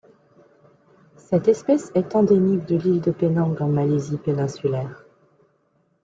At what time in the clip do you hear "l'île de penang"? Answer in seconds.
2.75-3.55